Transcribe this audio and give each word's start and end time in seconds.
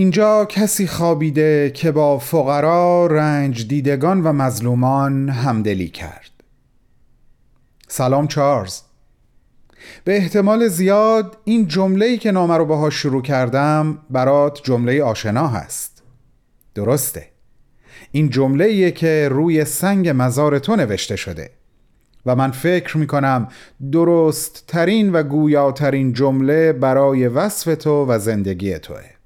اینجا 0.00 0.44
کسی 0.44 0.86
خوابیده 0.86 1.70
که 1.74 1.92
با 1.92 2.18
فقرا 2.18 3.06
رنج 3.06 3.68
دیدگان 3.68 4.22
و 4.22 4.32
مظلومان 4.32 5.28
همدلی 5.28 5.88
کرد. 5.88 6.30
سلام 7.88 8.26
چارلز. 8.26 8.80
به 10.04 10.16
احتمال 10.16 10.68
زیاد 10.68 11.36
این 11.44 11.66
جمله‌ای 11.66 12.18
که 12.18 12.30
نامه 12.30 12.56
رو 12.56 12.64
باهاش 12.64 12.94
شروع 12.94 13.22
کردم 13.22 13.98
برات 14.10 14.60
جمله 14.62 15.02
آشنا 15.02 15.48
هست. 15.48 16.02
درسته. 16.74 17.26
این 18.12 18.30
جمله‌ایه 18.30 18.90
که 18.90 19.28
روی 19.30 19.64
سنگ 19.64 20.12
مزار 20.16 20.58
تو 20.58 20.76
نوشته 20.76 21.16
شده 21.16 21.50
و 22.26 22.36
من 22.36 22.50
فکر 22.50 22.96
می 22.96 23.06
کنم 23.06 23.48
درست 23.92 24.64
ترین 24.66 25.12
و 25.12 25.22
گویاترین 25.22 26.12
جمله 26.12 26.72
برای 26.72 27.28
وصف 27.28 27.74
تو 27.74 28.06
و 28.08 28.18
زندگی 28.18 28.78
توه. 28.78 29.19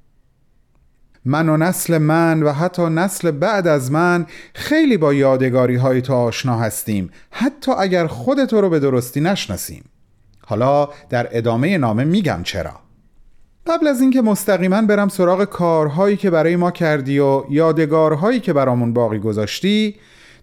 من 1.25 1.49
و 1.49 1.57
نسل 1.57 1.99
من 1.99 2.43
و 2.43 2.53
حتی 2.53 2.83
نسل 2.83 3.31
بعد 3.31 3.67
از 3.67 3.93
من 3.93 4.27
خیلی 4.55 4.97
با 4.97 5.15
یادگاری 5.15 5.77
های 5.77 6.03
تو 6.03 6.15
آشنا 6.15 6.59
هستیم 6.59 7.11
حتی 7.31 7.73
اگر 7.73 8.07
خود 8.07 8.53
رو 8.53 8.71
به 8.71 8.79
درستی 8.79 9.21
نشناسیم. 9.21 9.85
حالا 10.47 10.89
در 11.11 11.29
ادامه 11.31 11.79
نامه 11.79 12.05
میگم 12.05 12.41
چرا. 12.43 12.73
قبل 13.67 13.87
از 13.87 14.01
اینکه 14.01 14.23
مستقیما 14.23 14.83
برم 14.83 15.09
سراغ 15.09 15.45
کارهایی 15.45 16.17
که 16.17 16.31
برای 16.31 16.57
ما 16.57 16.71
کردی 16.71 17.19
و 17.19 17.45
یادگارهایی 17.51 18.41
که 18.41 18.53
برامون 18.53 18.93
باقی 18.93 19.19
گذاشتی 19.19 19.95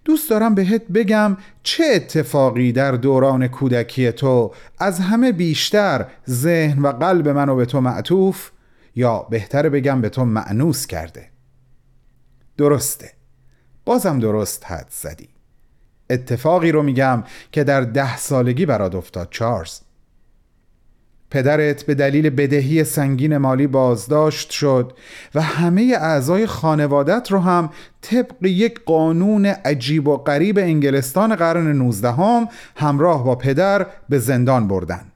دوست 0.06 0.30
دارم 0.30 0.56
بهت 0.56 0.88
بگم 0.88 1.38
چه 1.64 1.84
اتفاقی 1.96 2.72
در 2.72 2.92
دوران 2.92 3.48
کودکی 3.48 4.12
تو 4.12 4.52
از 4.80 5.00
همه 5.00 5.32
بیشتر 5.32 6.06
ذهن 6.30 6.82
و 6.82 6.92
قلب 6.92 7.30
منو 7.30 7.56
به 7.56 7.66
تو 7.66 7.82
معطوف 7.82 8.52
یا 8.96 9.20
بهتر 9.30 9.70
بگم 9.70 10.02
به 10.02 10.10
تو 10.10 10.26
معنوس 10.26 10.88
کرده. 10.88 11.30
درسته. 12.58 13.12
بازم 13.86 14.20
درست 14.20 14.66
حد 14.66 14.88
زدی. 14.90 15.30
اتفاقی 16.10 16.72
رو 16.72 16.84
میگم 16.84 17.24
که 17.52 17.64
در 17.64 17.82
ده 17.82 18.18
سالگی 18.18 18.66
برات 18.66 18.96
افتاد 18.96 19.28
چارلز. 19.32 19.80
پدرت 21.32 21.84
به 21.84 21.96
دلیل 21.96 22.30
بدهی 22.30 22.84
سنگین 22.84 23.38
مالی 23.38 23.68
بازداشت 23.68 24.50
شد 24.50 24.94
و 25.36 25.42
همه 25.42 25.98
اعضای 26.00 26.46
خانوادت 26.46 27.32
رو 27.32 27.40
هم 27.40 27.70
طبق 28.02 28.46
یک 28.46 28.80
قانون 28.86 29.46
عجیب 29.46 30.08
و 30.08 30.18
غریب 30.18 30.58
انگلستان 30.58 31.36
قرن 31.36 31.72
19 31.72 32.12
هم 32.12 32.48
همراه 32.76 33.24
با 33.24 33.36
پدر 33.36 33.88
به 34.10 34.20
زندان 34.20 34.68
بردن. 34.68 35.12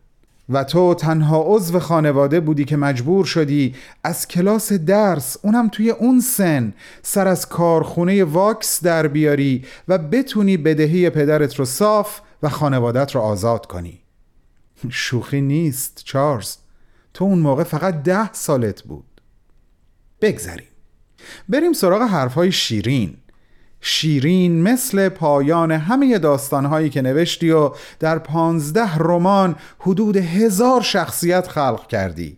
و 0.50 0.64
تو 0.64 0.94
تنها 0.94 1.44
عضو 1.48 1.80
خانواده 1.80 2.40
بودی 2.40 2.66
که 2.66 2.78
مجبور 2.78 3.26
شدی 3.26 3.76
از 4.04 4.28
کلاس 4.28 4.74
درس 4.74 5.38
اونم 5.42 5.70
توی 5.70 5.90
اون 5.90 6.20
سن 6.20 6.74
سر 7.02 7.28
از 7.28 7.50
کارخونه 7.50 8.24
واکس 8.24 8.84
در 8.84 9.08
بیاری 9.08 9.66
و 9.88 9.98
بتونی 9.98 10.58
بدهی 10.58 11.10
پدرت 11.10 11.56
رو 11.56 11.66
صاف 11.66 12.20
و 12.44 12.50
خانوادت 12.50 13.16
رو 13.16 13.22
آزاد 13.22 13.66
کنی. 13.66 14.02
شوخی 14.90 15.42
نیست 15.42 16.02
چارلز. 16.06 16.56
تو 17.14 17.26
اون 17.26 17.40
موقع 17.40 17.64
فقط 17.64 18.04
ده 18.04 18.34
سالت 18.34 18.82
بود. 18.84 19.22
بگذریم. 20.22 20.68
بریم 21.50 21.74
سراغ 21.74 22.02
حرفهای 22.02 22.52
شیرین. 22.52 23.18
شیرین 23.88 24.62
مثل 24.64 25.10
پایان 25.10 25.72
همه 25.72 26.20
داستانهایی 26.20 26.90
که 26.90 27.02
نوشتی 27.02 27.52
و 27.52 27.72
در 28.00 28.20
پانزده 28.20 28.98
رمان 28.98 29.56
حدود 29.80 30.18
هزار 30.18 30.82
شخصیت 30.82 31.48
خلق 31.48 31.88
کردی. 31.88 32.38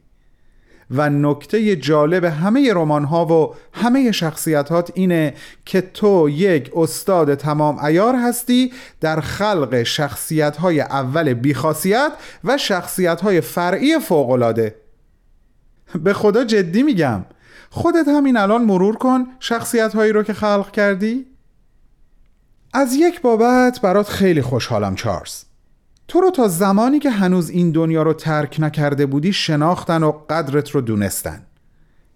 و 0.91 1.09
نکته 1.09 1.75
جالب 1.75 2.24
همه 2.24 2.74
رمان 2.74 3.03
ها 3.03 3.25
و 3.25 3.56
همه 3.74 4.12
شخصیتات 4.12 4.91
اینه 4.96 5.34
که 5.66 5.81
تو 5.81 6.30
یک 6.30 6.72
استاد 6.75 7.35
تمام 7.35 7.85
ایار 7.85 8.16
هستی 8.16 8.74
در 9.02 9.22
خلق 9.22 9.84
شخصیت 9.84 10.58
های 10.58 10.81
اول 10.81 11.34
بیخاصیت 11.34 12.12
و 12.44 12.58
شخصیت 12.58 13.22
های 13.22 13.41
فرعی 13.41 14.00
فوقلاده 14.00 14.75
به 16.03 16.14
خدا 16.14 16.44
جدی 16.44 16.84
میگم 16.84 17.25
خودت 17.69 18.08
همین 18.08 18.38
الان 18.38 18.66
مرور 18.66 18.96
کن 18.96 19.28
شخصیت 19.40 19.96
هایی 19.96 20.12
رو 20.12 20.24
که 20.24 20.34
خلق 20.34 20.72
کردی. 20.72 21.37
از 22.73 22.95
یک 22.95 23.22
بابت 23.22 23.81
برات 23.81 24.09
خیلی 24.09 24.41
خوشحالم 24.41 24.95
چارلز. 24.95 25.44
تو 26.07 26.22
رو 26.22 26.31
تا 26.31 26.47
زمانی 26.47 27.00
که 27.00 27.09
هنوز 27.09 27.50
این 27.50 27.72
دنیا 27.72 28.03
رو 28.03 28.13
ترک 28.13 28.55
نکرده 28.59 29.05
بودی 29.05 29.33
شناختن 29.33 30.03
و 30.03 30.11
قدرت 30.11 30.69
رو 30.69 30.81
دونستن. 30.81 31.45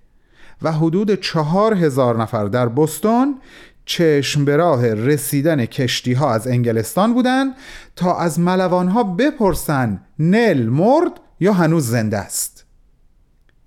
و 0.62 0.72
حدود 0.72 1.20
4000 1.20 2.16
نفر 2.16 2.44
در 2.44 2.68
بوستون 2.68 3.40
چشم 3.84 4.44
به 4.44 4.56
راه 4.56 4.94
رسیدن 4.94 5.66
کشتی 5.66 6.12
ها 6.12 6.34
از 6.34 6.46
انگلستان 6.46 7.14
بودند 7.14 7.54
تا 7.96 8.18
از 8.18 8.40
ملوان 8.40 8.88
ها 8.88 9.02
بپرسن 9.02 10.00
نل 10.18 10.66
مرد 10.66 11.20
یا 11.40 11.52
هنوز 11.52 11.86
زنده 11.86 12.18
است. 12.18 12.66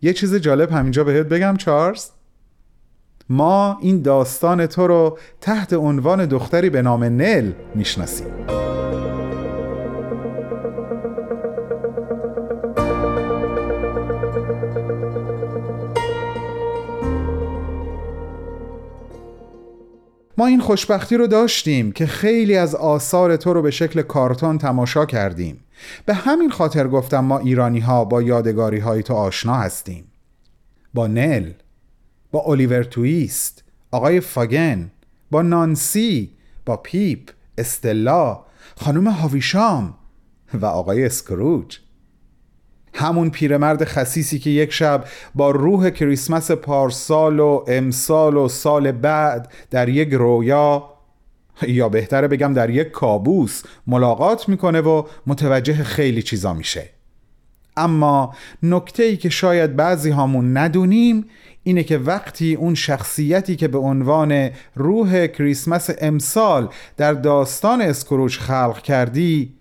یه 0.01 0.13
چیز 0.13 0.35
جالب 0.35 0.71
همینجا 0.71 1.03
بهت 1.03 1.25
بگم 1.25 1.57
چارلز. 1.57 2.05
ما 3.29 3.77
این 3.81 4.01
داستان 4.01 4.65
تو 4.65 4.87
رو 4.87 5.17
تحت 5.41 5.73
عنوان 5.73 6.25
دختری 6.25 6.69
به 6.69 6.81
نام 6.81 7.03
نل 7.03 7.51
می‌شناسیم. 7.75 8.27
ما 20.37 20.45
این 20.45 20.59
خوشبختی 20.59 21.17
رو 21.17 21.27
داشتیم 21.27 21.91
که 21.91 22.05
خیلی 22.05 22.57
از 22.57 22.75
آثار 22.75 23.35
تو 23.35 23.53
رو 23.53 23.61
به 23.61 23.71
شکل 23.71 24.01
کارتون 24.01 24.57
تماشا 24.57 25.05
کردیم. 25.05 25.63
به 26.05 26.13
همین 26.13 26.49
خاطر 26.49 26.87
گفتم 26.87 27.19
ما 27.19 27.39
ایرانی 27.39 27.79
ها 27.79 28.05
با 28.05 28.21
یادگاری 28.21 28.79
های 28.79 29.03
تو 29.03 29.13
آشنا 29.13 29.55
هستیم. 29.55 30.05
با 30.93 31.07
نل 31.07 31.51
با 32.31 32.43
الیور 32.47 32.83
تویست 32.83 33.63
آقای 33.91 34.19
فاگن 34.19 34.91
با 35.31 35.41
نانسی 35.41 36.31
با 36.65 36.77
پیپ 36.77 37.31
استلا 37.57 38.45
خانم 38.77 39.07
هاویشام 39.07 39.93
و 40.53 40.65
آقای 40.65 41.05
اسکروج 41.05 41.77
همون 42.95 43.29
پیرمرد 43.29 43.83
خسیسی 43.83 44.39
که 44.39 44.49
یک 44.49 44.71
شب 44.71 45.05
با 45.35 45.51
روح 45.51 45.89
کریسمس 45.89 46.51
پارسال 46.51 47.39
و 47.39 47.63
امسال 47.67 48.37
و 48.37 48.47
سال 48.47 48.91
بعد 48.91 49.51
در 49.71 49.89
یک 49.89 50.13
رویا 50.13 50.89
یا 51.67 51.89
بهتره 51.89 52.27
بگم 52.27 52.53
در 52.53 52.69
یک 52.69 52.91
کابوس 52.91 53.63
ملاقات 53.87 54.49
می‌کنه 54.49 54.81
و 54.81 55.03
متوجه 55.27 55.83
خیلی 55.83 56.21
چیزا 56.21 56.53
میشه. 56.53 56.89
اما 57.77 58.35
نکته 58.63 59.03
ای 59.03 59.17
که 59.17 59.29
شاید 59.29 59.75
بعضی 59.75 60.09
هامون 60.09 60.57
ندونیم 60.57 61.25
اینه 61.63 61.83
که 61.83 61.97
وقتی 61.97 62.55
اون 62.55 62.75
شخصیتی 62.75 63.55
که 63.55 63.67
به 63.67 63.77
عنوان 63.77 64.49
روح 64.75 65.27
کریسمس 65.27 65.89
امسال 66.01 66.69
در 66.97 67.13
داستان 67.13 67.81
اسکروچ 67.81 68.37
خلق 68.37 68.81
کردی 68.81 69.53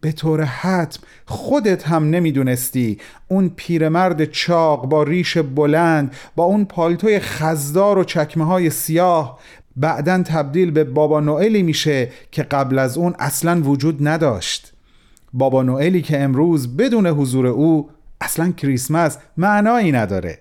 به 0.00 0.12
طور 0.12 0.44
حتم 0.44 1.00
خودت 1.26 1.88
هم 1.88 2.10
نمی‌دونستی. 2.10 2.98
اون 3.28 3.52
پیرمرد 3.56 4.24
چاق 4.24 4.86
با 4.86 5.02
ریش 5.02 5.38
بلند 5.38 6.14
با 6.36 6.44
اون 6.44 6.64
پالتوی 6.64 7.18
خزدار 7.18 7.98
و 7.98 8.04
چکمه 8.04 8.44
های 8.44 8.70
سیاه 8.70 9.38
بعدا 9.76 10.22
تبدیل 10.22 10.70
به 10.70 10.84
بابا 10.84 11.20
نوئلی 11.20 11.62
میشه 11.62 12.10
که 12.30 12.42
قبل 12.42 12.78
از 12.78 12.98
اون 12.98 13.14
اصلا 13.18 13.62
وجود 13.62 14.08
نداشت. 14.08 14.72
بابا 15.32 15.62
نوئلی 15.62 16.02
که 16.02 16.20
امروز 16.20 16.76
بدون 16.76 17.06
حضور 17.06 17.46
او 17.46 17.90
اصلا 18.20 18.52
کریسمس 18.52 19.18
معنایی 19.36 19.92
نداره. 19.92 20.38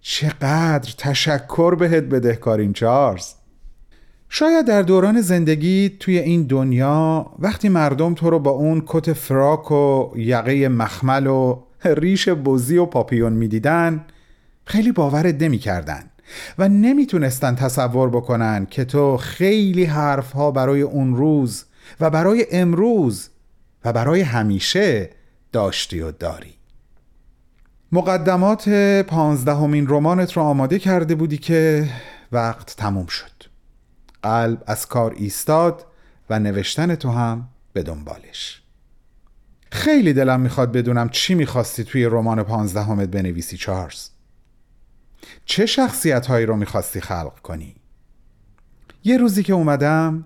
چقدر 0.00 0.94
تشکر 0.98 1.74
بهت 1.74 2.04
بدهکاریم 2.04 2.72
چارلز. 2.72 3.32
شاید 4.28 4.66
در 4.66 4.82
دوران 4.82 5.20
زندگی 5.20 5.96
توی 6.00 6.18
این 6.18 6.42
دنیا 6.42 7.26
وقتی 7.38 7.68
مردم 7.68 8.14
تو 8.14 8.30
رو 8.30 8.38
با 8.38 8.50
اون 8.50 8.82
کت 8.86 9.12
فراک 9.12 9.70
و 9.70 10.10
یقه 10.16 10.68
مخمل 10.68 11.26
و 11.26 11.62
ریش 11.84 12.28
بزی 12.28 12.76
و 12.76 12.86
پاپیون 12.86 13.32
می‌دیدن 13.32 14.04
خیلی 14.64 14.92
باورت 14.92 15.42
نمی‌کردن 15.42 16.10
و 16.58 16.68
نمی‌تونستن 16.68 17.54
تصور 17.54 18.10
بکنن 18.10 18.66
که 18.70 18.84
تو 18.84 19.16
خیلی 19.16 19.84
حرفها 19.84 20.50
برای 20.50 20.82
اون 20.82 21.16
روز 21.16 21.64
و 22.00 22.10
برای 22.10 22.46
امروز 22.52 23.28
و 23.84 23.92
برای 23.92 24.20
همیشه 24.20 25.10
داشتی 25.52 26.00
و 26.00 26.10
داری. 26.10 26.54
مقدمات 27.92 28.68
پانزدهمین 29.08 29.86
رمانت 29.88 30.32
رو 30.32 30.42
آماده 30.42 30.78
کرده 30.78 31.14
بودی 31.14 31.38
که 31.38 31.88
وقت 32.32 32.76
تموم 32.76 33.06
شد. 33.06 33.35
قلب 34.22 34.62
از 34.66 34.86
کار 34.86 35.14
ایستاد 35.16 35.86
و 36.30 36.38
نوشتن 36.38 36.94
تو 36.94 37.10
هم 37.10 37.48
به 37.72 37.82
دنبالش. 37.82 38.62
خیلی 39.72 40.12
دلم 40.12 40.40
می‌خواد 40.40 40.72
بدونم 40.72 41.08
چی 41.08 41.34
می‌خواستی 41.34 41.84
توی 41.84 42.04
رمان 42.04 42.42
پانزدهمت 42.42 43.08
بنویسی 43.08 43.56
چارلز. 43.56 44.08
چه 45.44 45.66
شخصیت 45.66 46.26
هایی 46.26 46.46
رو 46.46 46.56
می‌خواستی 46.56 47.00
خلق 47.00 47.38
کنی؟ 47.38 47.76
یه 49.04 49.16
روزی 49.16 49.42
که 49.42 49.52
اومدم 49.52 50.24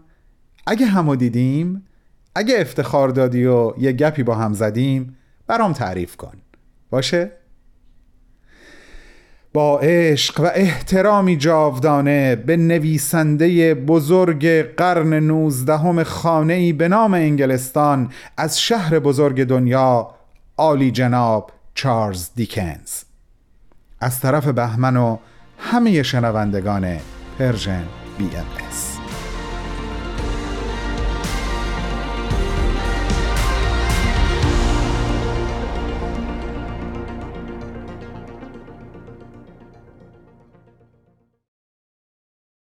اگه 0.66 0.86
همو 0.86 1.16
دیدیم 1.16 1.86
اگه 2.34 2.60
افتخار 2.60 3.08
دادی 3.08 3.44
و 3.44 3.72
یه 3.78 3.92
گپی 3.92 4.22
با 4.22 4.34
هم 4.34 4.54
زدیم 4.54 5.16
برام 5.46 5.72
تعریف 5.72 6.16
کن. 6.16 6.38
باشه؟ 6.90 7.32
با 9.52 9.78
عشق 9.78 10.40
و 10.40 10.50
احترامی 10.54 11.36
جاودانه 11.36 12.36
به 12.36 12.56
نویسنده 12.56 13.74
بزرگ 13.74 14.46
قرن 14.76 15.14
نوزدهم 15.14 16.02
خانه‌ای 16.02 16.72
به 16.72 16.88
نام 16.88 17.14
انگلستان 17.14 18.10
از 18.36 18.60
شهر 18.60 18.98
بزرگ 18.98 19.44
دنیا 19.44 20.10
عالی 20.56 20.90
جناب 20.90 21.52
چارلز 21.74 22.30
دیکنز. 22.34 23.04
از 24.00 24.20
طرف 24.20 24.48
بهمن 24.48 24.96
و 24.96 25.16
همه 25.58 26.02
شنوندگان 26.02 26.96
پرژن 27.38 27.84
بی 28.18 28.24
ام 28.24 28.89